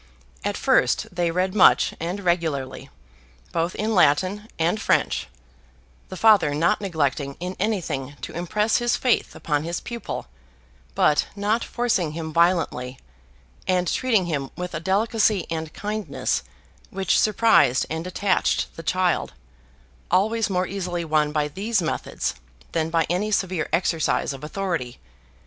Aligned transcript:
At 0.43 0.57
first 0.57 1.05
they 1.15 1.29
read 1.29 1.53
much 1.53 1.93
and 1.99 2.21
regularly, 2.21 2.89
both 3.51 3.75
in 3.75 3.93
Latin 3.93 4.47
and 4.57 4.81
French; 4.81 5.27
the 6.09 6.17
Father 6.17 6.55
not 6.55 6.81
neglecting 6.81 7.37
in 7.39 7.55
anything 7.59 8.15
to 8.21 8.33
impress 8.33 8.77
his 8.77 8.95
faith 8.95 9.35
upon 9.35 9.63
his 9.63 9.79
pupil, 9.79 10.25
but 10.95 11.27
not 11.35 11.63
forcing 11.63 12.13
him 12.13 12.33
violently, 12.33 12.97
and 13.67 13.87
treating 13.87 14.25
him 14.25 14.49
with 14.57 14.73
a 14.73 14.79
delicacy 14.79 15.45
and 15.51 15.71
kindness 15.71 16.41
which 16.89 17.19
surprised 17.19 17.85
and 17.87 18.07
attached 18.07 18.75
the 18.77 18.81
child, 18.81 19.33
always 20.09 20.49
more 20.49 20.65
easily 20.65 21.05
won 21.05 21.31
by 21.31 21.47
these 21.47 21.79
methods 21.79 22.33
than 22.71 22.89
by 22.89 23.05
any 23.07 23.29
severe 23.29 23.69
exercise 23.71 24.33
of 24.33 24.43
authority. 24.43 24.97